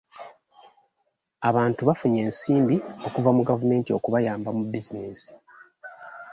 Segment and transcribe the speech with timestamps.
[1.49, 2.75] Abantu bafunye ensimbi
[3.07, 5.29] okuva mu gavumenti okubayamba mu bizinensi.